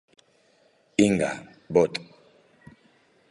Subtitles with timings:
[1.05, 1.29] Inga,
[1.77, 1.99] Bot.